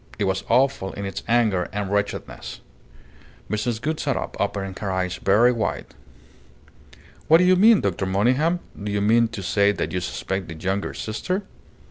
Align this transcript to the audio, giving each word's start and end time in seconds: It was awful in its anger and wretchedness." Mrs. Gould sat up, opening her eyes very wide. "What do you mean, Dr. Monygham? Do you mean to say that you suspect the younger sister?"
It 0.17 0.23
was 0.23 0.43
awful 0.49 0.93
in 0.93 1.05
its 1.05 1.21
anger 1.27 1.69
and 1.71 1.91
wretchedness." 1.91 2.61
Mrs. 3.51 3.79
Gould 3.79 3.99
sat 3.99 4.17
up, 4.17 4.35
opening 4.39 4.75
her 4.79 4.89
eyes 4.91 5.17
very 5.17 5.51
wide. 5.51 5.93
"What 7.27 7.37
do 7.37 7.43
you 7.43 7.55
mean, 7.55 7.81
Dr. 7.81 8.07
Monygham? 8.07 8.61
Do 8.83 8.91
you 8.91 8.99
mean 8.99 9.27
to 9.27 9.43
say 9.43 9.71
that 9.71 9.91
you 9.91 9.99
suspect 9.99 10.47
the 10.47 10.55
younger 10.55 10.95
sister?" 10.95 11.43